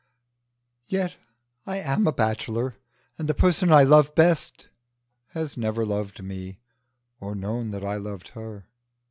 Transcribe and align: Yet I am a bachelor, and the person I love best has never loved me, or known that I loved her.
Yet 0.87 1.15
I 1.67 1.75
am 1.77 2.07
a 2.07 2.11
bachelor, 2.11 2.75
and 3.19 3.29
the 3.29 3.35
person 3.35 3.71
I 3.71 3.83
love 3.83 4.15
best 4.15 4.67
has 5.27 5.57
never 5.57 5.85
loved 5.85 6.23
me, 6.23 6.57
or 7.19 7.35
known 7.35 7.69
that 7.69 7.85
I 7.85 7.97
loved 7.97 8.29
her. 8.29 8.65